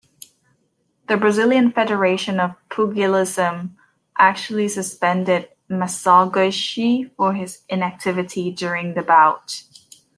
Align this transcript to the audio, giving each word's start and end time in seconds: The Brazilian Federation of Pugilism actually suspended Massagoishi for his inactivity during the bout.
The 1.07 1.15
Brazilian 1.15 1.71
Federation 1.71 2.39
of 2.39 2.55
Pugilism 2.69 3.77
actually 4.17 4.67
suspended 4.67 5.49
Massagoishi 5.69 7.11
for 7.15 7.33
his 7.33 7.61
inactivity 7.69 8.49
during 8.49 8.95
the 8.95 9.03
bout. 9.03 9.61